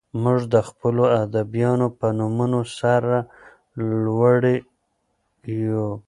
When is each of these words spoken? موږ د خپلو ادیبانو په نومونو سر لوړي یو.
موږ 0.23 0.41
د 0.53 0.55
خپلو 0.67 1.03
ادیبانو 1.21 1.87
په 1.99 2.07
نومونو 2.17 2.59
سر 2.77 3.01
لوړي 4.11 4.57
یو. 5.65 5.89